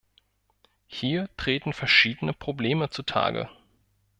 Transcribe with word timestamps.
Hier 0.87 1.29
treten 1.37 1.73
verschiedene 1.73 2.33
Probleme 2.33 2.89
zutage. 2.89 3.51